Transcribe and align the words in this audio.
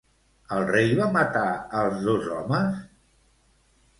El 0.55 0.63
rei 0.69 0.87
va 0.99 1.09
matar 1.17 1.43
els 1.81 2.01
dos 2.07 2.31
homes? 2.37 2.81